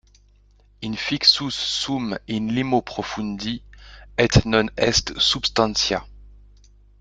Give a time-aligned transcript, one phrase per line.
[0.81, 3.61] Infixus sum in limo profundi;
[4.17, 6.07] et non est substantia.